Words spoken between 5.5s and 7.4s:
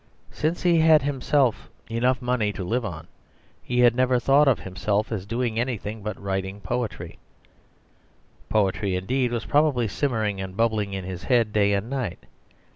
anything but writing poetry;